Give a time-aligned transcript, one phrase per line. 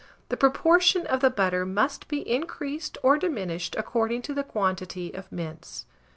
[0.29, 5.31] (The proportion of the butter must be increased or diminished according to the quantity of
[5.31, 5.85] mince.)